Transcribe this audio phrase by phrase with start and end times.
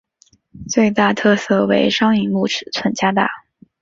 [0.67, 3.29] 最大特色为双萤幕尺寸加大。